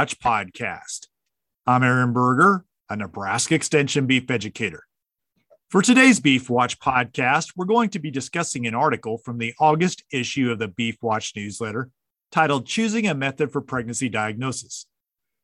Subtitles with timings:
[0.00, 1.08] Watch podcast.
[1.66, 4.84] I'm Aaron Berger, a Nebraska Extension beef educator.
[5.68, 10.02] For today's Beef Watch podcast, we're going to be discussing an article from the August
[10.10, 11.90] issue of the Beef Watch newsletter
[12.32, 14.86] titled Choosing a Method for Pregnancy Diagnosis.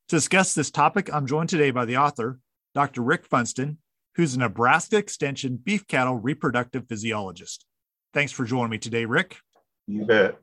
[0.09, 2.39] To discuss this topic, I'm joined today by the author,
[2.75, 3.03] Dr.
[3.03, 3.77] Rick Funston,
[4.15, 7.67] who's a Nebraska Extension beef cattle reproductive physiologist.
[8.15, 9.37] Thanks for joining me today, Rick.
[9.87, 10.39] You bet.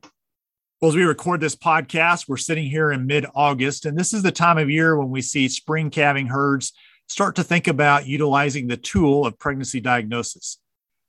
[0.80, 4.22] Well, as we record this podcast, we're sitting here in mid August, and this is
[4.22, 6.72] the time of year when we see spring calving herds
[7.06, 10.58] start to think about utilizing the tool of pregnancy diagnosis.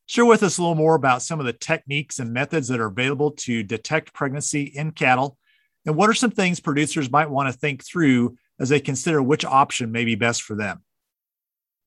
[0.06, 2.86] Share with us a little more about some of the techniques and methods that are
[2.86, 5.38] available to detect pregnancy in cattle,
[5.86, 9.44] and what are some things producers might want to think through as they consider which
[9.44, 10.84] option may be best for them.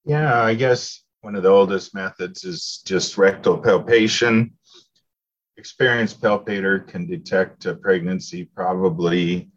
[0.04, 4.57] Yeah, I guess one of the oldest methods is just rectal palpation.
[5.58, 9.50] Experienced palpator can detect a pregnancy probably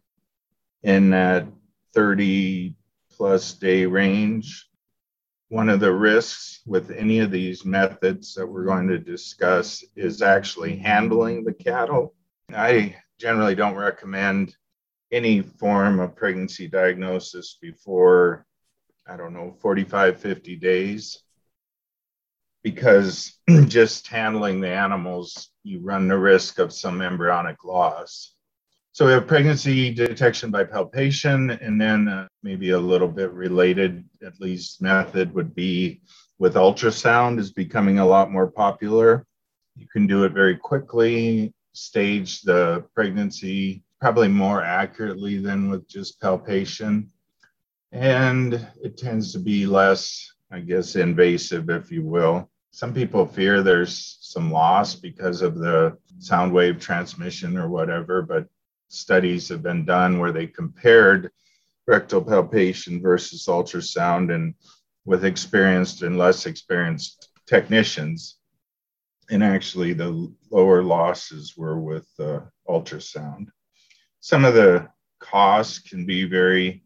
[0.81, 1.45] in that
[1.93, 2.73] 30
[3.11, 4.67] plus day range.
[5.49, 10.23] One of the risks with any of these methods that we're going to discuss is
[10.23, 12.15] actually handling the cattle.
[12.51, 14.55] I generally don't recommend
[15.11, 18.47] any form of pregnancy diagnosis before,
[19.07, 21.19] I don't know, 45, 50 days,
[22.63, 28.35] because just handling the animals, you run the risk of some embryonic loss.
[28.93, 34.03] So we have pregnancy detection by palpation, and then uh, maybe a little bit related,
[34.25, 36.01] at least method would be
[36.39, 39.25] with ultrasound is becoming a lot more popular.
[39.75, 46.19] You can do it very quickly, stage the pregnancy probably more accurately than with just
[46.19, 47.11] palpation.
[47.91, 52.49] And it tends to be less, I guess, invasive, if you will.
[52.71, 58.47] Some people fear there's some loss because of the sound wave transmission or whatever, but
[58.89, 61.31] studies have been done where they compared
[61.87, 64.53] rectal palpation versus ultrasound and
[65.05, 68.37] with experienced and less experienced technicians.
[69.29, 73.47] And actually, the lower losses were with uh, ultrasound.
[74.19, 76.83] Some of the costs can be very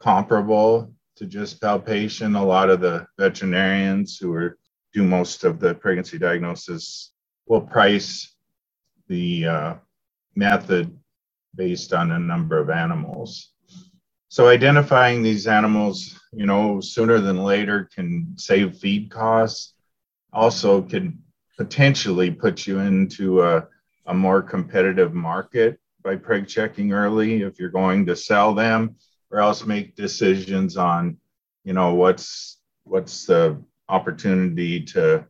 [0.00, 2.34] comparable to just palpation.
[2.34, 4.56] A lot of the veterinarians who are,
[4.94, 7.12] do most of the pregnancy diagnosis
[7.46, 8.36] will price
[9.06, 9.74] the uh,
[10.34, 10.98] method
[11.54, 13.52] based on a number of animals.
[14.28, 19.74] So identifying these animals, you know, sooner than later can save feed costs.
[20.32, 21.22] Also can
[21.58, 23.66] potentially put you into a,
[24.06, 28.96] a more competitive market by preg checking early if you're going to sell them
[29.30, 31.16] or else make decisions on,
[31.64, 35.24] you know, what's what's the opportunity to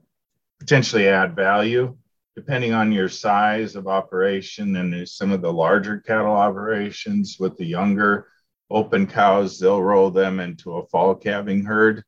[0.59, 1.97] potentially add value
[2.37, 7.67] depending on your size of operation and some of the larger cattle operations with the
[7.67, 8.27] younger
[8.71, 12.05] open cows, they'll roll them into a fall calving herd.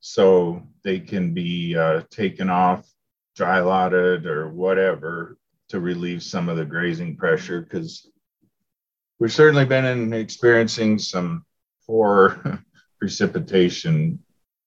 [0.00, 2.88] So they can be uh, taken off,
[3.34, 5.36] dry lotted, or whatever
[5.68, 8.10] to relieve some of the grazing pressure because
[9.18, 11.44] we've certainly been in experiencing some
[11.86, 12.62] poor
[12.98, 14.18] precipitation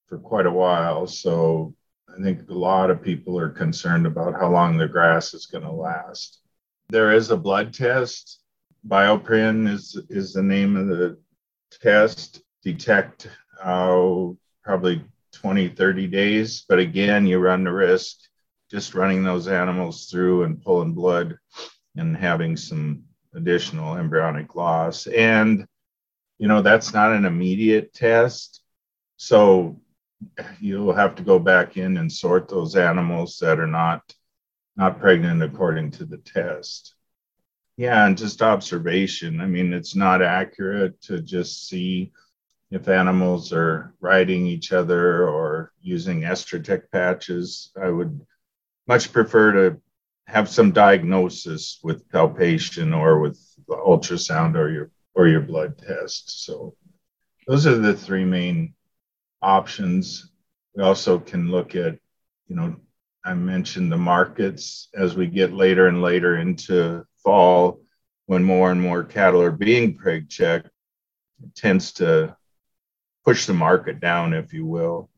[0.08, 1.08] for quite a while.
[1.08, 1.76] So
[2.10, 5.64] I think a lot of people are concerned about how long the grass is going
[5.64, 6.40] to last.
[6.90, 8.42] There is a blood test.
[8.88, 11.18] BioPRYN is, is the name of the
[11.82, 12.42] test.
[12.64, 13.28] Detect
[13.62, 14.30] uh,
[14.64, 16.66] probably 20, 30 days.
[16.68, 18.18] But again, you run the risk
[18.72, 21.38] just running those animals through and pulling blood
[21.96, 25.08] and having some additional embryonic loss.
[25.08, 25.66] And,
[26.38, 28.62] you know, that's not an immediate test.
[29.18, 29.80] So
[30.60, 34.02] you'll have to go back in and sort those animals that are not
[34.76, 36.96] not pregnant according to the test
[37.78, 42.12] yeah and just observation i mean it's not accurate to just see
[42.72, 48.20] if animals are riding each other or using Estrotect patches i would
[48.88, 49.82] much prefer to
[50.30, 53.40] have some diagnosis with palpation or with
[53.70, 56.76] ultrasound or your or your blood test so
[57.50, 58.76] those are the three main
[59.42, 60.32] options.
[60.76, 61.98] We also can look at,
[62.48, 62.76] you know,
[63.26, 67.82] I mentioned the markets as we get later and later into fall,
[68.28, 70.70] when more and more cattle are being preg checked,
[71.56, 72.38] tends to
[73.26, 75.10] push the market down, if you will.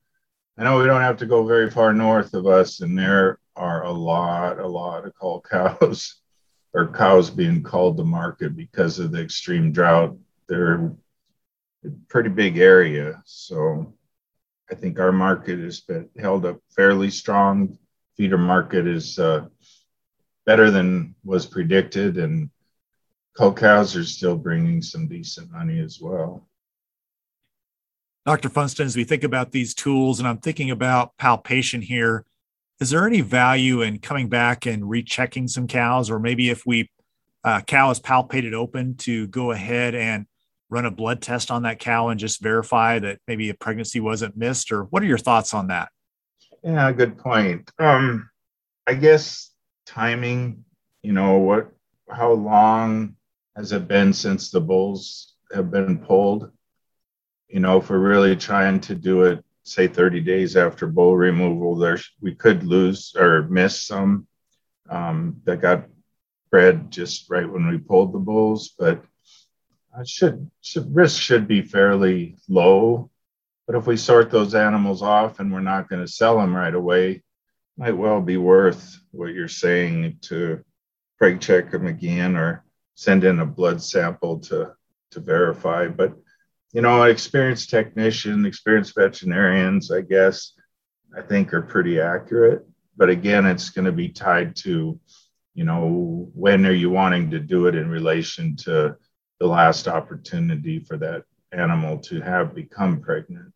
[0.57, 3.83] I know we don't have to go very far north of us, and there are
[3.83, 6.21] a lot, a lot of cull cows
[6.73, 10.17] or cows being called to market because of the extreme drought.
[10.47, 10.93] They're
[11.85, 13.21] a pretty big area.
[13.25, 13.93] So
[14.71, 17.77] I think our market has been held up fairly strong.
[18.15, 19.47] Feeder market is uh,
[20.45, 22.49] better than was predicted, and
[23.37, 26.47] cull cows are still bringing some decent money as well.
[28.25, 28.49] Dr.
[28.49, 32.25] Funston, as we think about these tools, and I'm thinking about palpation here,
[32.81, 36.89] is there any value in coming back and rechecking some cows, or maybe if we
[37.43, 40.25] uh, cow is palpated open, to go ahead and
[40.69, 44.35] run a blood test on that cow and just verify that maybe a pregnancy wasn't
[44.35, 45.89] missed, or what are your thoughts on that?
[46.63, 47.71] Yeah, good point.
[47.79, 48.29] Um,
[48.85, 49.51] I guess
[49.85, 50.65] timing.
[51.03, 51.71] You know what?
[52.09, 53.15] How long
[53.55, 56.51] has it been since the bulls have been pulled?
[57.51, 61.75] you know, if we're really trying to do it, say 30 days after bull removal,
[61.75, 64.27] there's we could lose or miss some
[64.89, 65.85] um, that got
[66.49, 69.03] bred just right when we pulled the bulls, but
[70.05, 73.09] should, should risk should be fairly low.
[73.67, 76.73] But if we sort those animals off and we're not going to sell them right
[76.73, 77.23] away,
[77.77, 80.63] might well be worth what you're saying to
[81.21, 82.63] preg check them again or
[82.95, 84.73] send in a blood sample to
[85.11, 85.87] to verify.
[85.87, 86.13] But
[86.73, 90.53] you know, experienced technician, experienced veterinarians, I guess,
[91.15, 92.65] I think are pretty accurate.
[92.95, 94.99] But again, it's going to be tied to,
[95.53, 98.95] you know, when are you wanting to do it in relation to
[99.39, 103.51] the last opportunity for that animal to have become pregnant.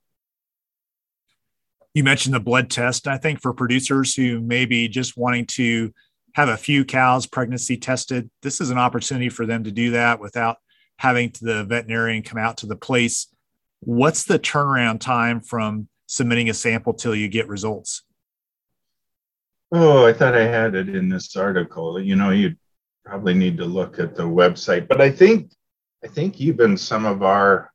[1.94, 3.08] You mentioned the blood test.
[3.08, 5.94] I think for producers who may be just wanting to
[6.34, 10.20] have a few cows pregnancy tested, this is an opportunity for them to do that
[10.20, 10.58] without
[10.98, 13.28] having the veterinarian come out to the place.
[13.82, 18.04] What's the turnaround time from submitting a sample till you get results?
[19.72, 22.00] Oh, I thought I had it in this article.
[22.00, 22.56] You know, you
[23.04, 25.52] probably need to look at the website, but I think
[26.04, 27.72] I think even some of our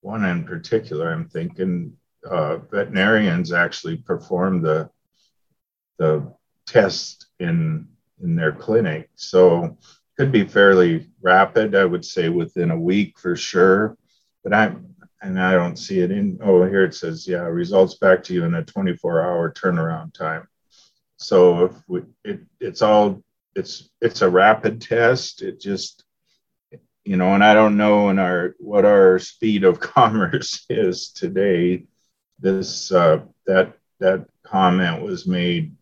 [0.00, 1.94] one in particular, I'm thinking
[2.28, 4.90] uh, veterinarians actually perform the
[5.98, 6.32] the
[6.66, 7.88] test in
[8.22, 9.10] in their clinic.
[9.16, 9.78] So
[10.16, 11.74] could be fairly rapid.
[11.74, 13.96] I would say within a week for sure.
[14.42, 16.38] But I'm and I don't see it in.
[16.42, 20.46] Oh, here it says, yeah, results back to you in a 24 hour turnaround time.
[21.16, 23.22] So if we, it, it's all
[23.54, 25.42] it's it's a rapid test.
[25.42, 26.04] It just
[27.04, 31.84] you know, and I don't know in our what our speed of commerce is today.
[32.38, 35.74] This uh, that that comment was made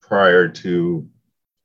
[0.00, 1.08] prior to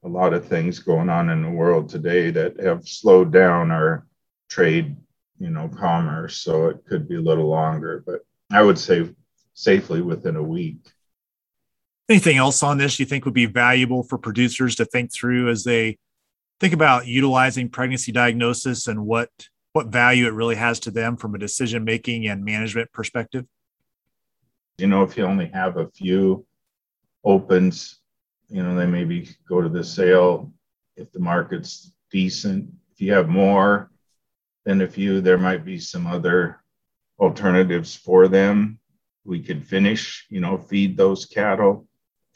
[0.04, 4.08] a lot of things going on in the world today that have slowed down our
[4.50, 4.96] trade,
[5.40, 6.38] you know, commerce.
[6.38, 9.10] So it could be a little longer, but I would say
[9.54, 10.80] safely within a week.
[12.08, 15.64] Anything else on this you think would be valuable for producers to think through as
[15.64, 15.98] they
[16.60, 19.30] think about utilizing pregnancy diagnosis and what
[19.74, 23.46] what value it really has to them from a decision making and management perspective?
[24.80, 26.48] You know, if you only have a few
[27.24, 27.99] opens
[28.50, 30.52] you know, they maybe go to the sale
[30.96, 32.70] if the market's decent.
[32.92, 33.92] If you have more
[34.66, 36.62] than a few, there might be some other
[37.20, 38.80] alternatives for them.
[39.24, 41.88] We could finish, you know, feed those cattle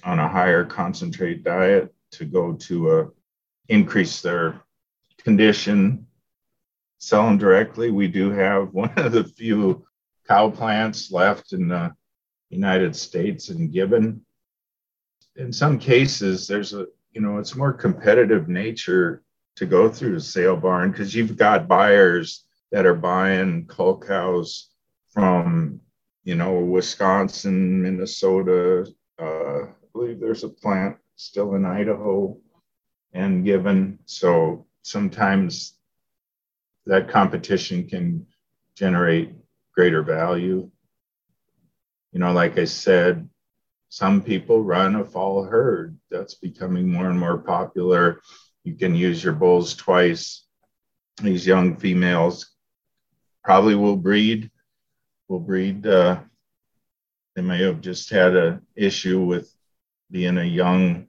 [0.04, 3.08] on a higher concentrate diet to go to a
[3.70, 4.62] increase their
[5.18, 6.06] condition,
[7.00, 7.90] sell them directly.
[7.90, 9.86] We do have one of the few
[10.28, 11.94] cow plants left in the
[12.50, 14.24] United States in Gibbon
[15.36, 19.24] in some cases there's a you know it's more competitive nature
[19.56, 24.70] to go through a sale barn because you've got buyers that are buying cull cows
[25.12, 25.80] from
[26.24, 28.88] you know wisconsin minnesota
[29.22, 32.36] uh, i believe there's a plant still in idaho
[33.14, 34.00] and Gibbon.
[34.06, 35.78] So sometimes
[36.86, 38.26] that competition can
[38.76, 39.32] generate
[39.74, 40.70] greater value.
[42.12, 43.28] You know like i said
[43.94, 45.96] some people run a fall herd.
[46.10, 48.22] That's becoming more and more popular.
[48.64, 50.48] You can use your bulls twice.
[51.22, 52.56] These young females
[53.44, 54.50] probably will breed.
[55.28, 55.86] Will breed.
[55.86, 56.22] Uh,
[57.36, 59.54] they may have just had an issue with
[60.10, 61.08] being a young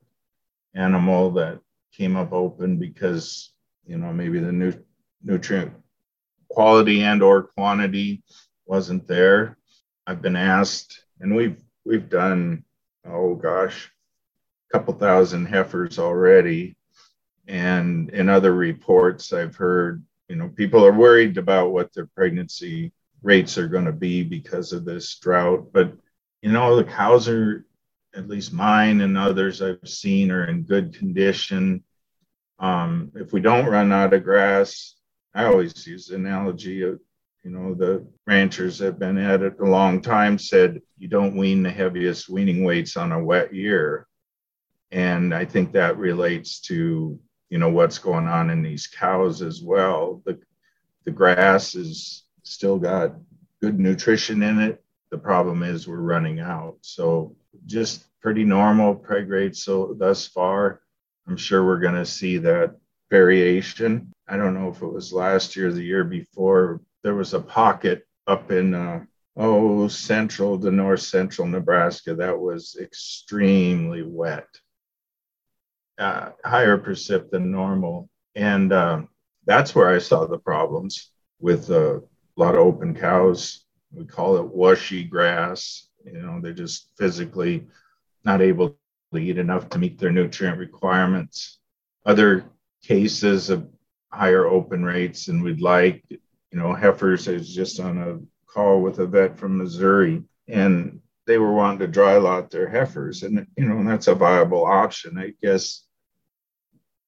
[0.74, 1.60] animal that
[1.90, 3.54] came up open because
[3.86, 4.84] you know maybe the nu-
[5.22, 5.72] nutrient
[6.50, 8.22] quality and or quantity
[8.66, 9.56] wasn't there.
[10.06, 12.62] I've been asked, and we've we've done
[13.06, 13.90] oh gosh,
[14.70, 16.76] a couple thousand heifers already.
[17.46, 22.92] And in other reports, I've heard, you know, people are worried about what their pregnancy
[23.22, 25.72] rates are going to be because of this drought.
[25.72, 25.92] But,
[26.40, 27.66] you know, the cows are,
[28.16, 31.82] at least mine and others I've seen, are in good condition.
[32.58, 34.94] Um, if we don't run out of grass,
[35.34, 37.00] I always use the analogy of
[37.44, 41.62] you know, the ranchers have been at it a long time said you don't wean
[41.62, 44.06] the heaviest weaning weights on a wet year.
[44.90, 47.18] And I think that relates to
[47.50, 50.22] you know what's going on in these cows as well.
[50.24, 50.40] The
[51.04, 53.14] the grass is still got
[53.60, 54.82] good nutrition in it.
[55.10, 56.78] The problem is we're running out.
[56.80, 57.36] So
[57.66, 60.80] just pretty normal preg rates so thus far.
[61.28, 62.76] I'm sure we're going to see that
[63.10, 64.12] variation.
[64.26, 66.80] I don't know if it was last year or the year before.
[67.04, 69.04] There was a pocket up in uh,
[69.36, 74.48] oh central to north central Nebraska that was extremely wet,
[75.98, 79.02] uh, higher precip than normal, and uh,
[79.44, 82.02] that's where I saw the problems with uh, a
[82.36, 83.66] lot of open cows.
[83.92, 85.88] We call it washy grass.
[86.06, 87.66] You know, they're just physically
[88.24, 88.78] not able
[89.12, 91.58] to eat enough to meet their nutrient requirements.
[92.06, 92.46] Other
[92.82, 93.68] cases of
[94.10, 96.02] higher open rates than we'd like.
[96.54, 101.38] You know, heifers is just on a call with a vet from Missouri, and they
[101.38, 105.18] were wanting to dry lot their heifers, and you know, that's a viable option.
[105.18, 105.84] I guess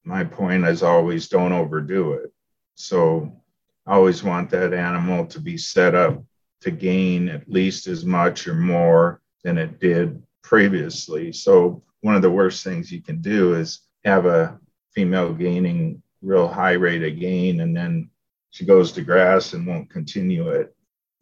[0.03, 2.33] my point is always don't overdo it.
[2.75, 3.41] So
[3.87, 6.25] I always want that animal to be set up
[6.63, 11.31] to gain at least as much or more than it did previously.
[11.31, 14.59] So one of the worst things you can do is have a
[14.93, 18.11] female gaining real high rate of gain and then
[18.57, 20.75] she goes to grass and won't continue it.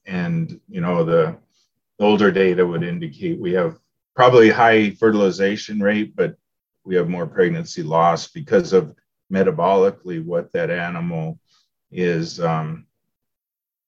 [0.06, 1.36] And you know the
[1.98, 3.76] older data would indicate we have
[4.14, 6.36] probably high fertilization rate, but
[6.84, 8.94] we have more pregnancy loss because of
[9.32, 11.40] metabolically what that animal
[11.90, 12.86] is um,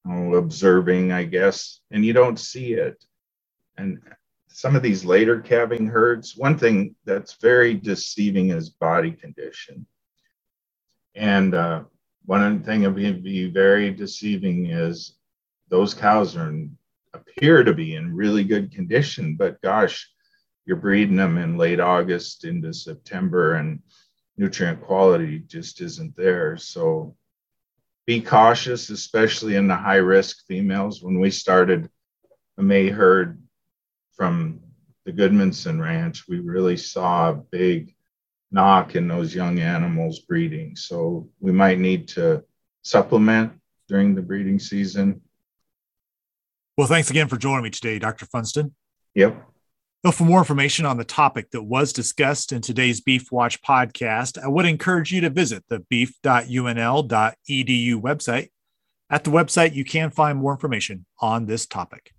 [0.05, 3.05] observing, I guess, and you don't see it.
[3.77, 4.01] And
[4.49, 9.87] some of these later calving herds, one thing that's very deceiving is body condition.
[11.15, 11.85] And uh,
[12.27, 15.15] one thing that would be very deceiving is
[15.69, 16.77] those cows are in,
[17.15, 20.09] appear to be in really good condition, but gosh,
[20.65, 23.81] you're breeding them in late August into September, and
[24.37, 26.57] nutrient quality just isn't there.
[26.57, 27.17] So
[28.07, 31.03] be cautious, especially in the high risk females.
[31.03, 31.89] When we started
[32.59, 33.41] a May herd
[34.15, 34.61] from
[35.05, 37.96] the Gudmundsen Ranch, we really saw a big
[38.51, 40.77] knock in those young animals breeding.
[40.77, 42.45] So we might need to
[42.83, 43.53] supplement
[43.89, 45.21] during the breeding season.
[46.77, 48.27] Well, thanks again for joining me today, Dr.
[48.27, 48.75] Funston.
[49.15, 49.43] Yep.
[50.13, 54.47] For more information on the topic that was discussed in today's Beef Watch podcast, I
[54.47, 57.11] would encourage you to visit the beef.unl.edu
[58.01, 58.49] website.
[59.11, 62.13] At the website, you can find more information on this topic.